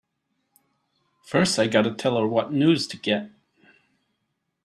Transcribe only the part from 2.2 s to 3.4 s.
what news to get!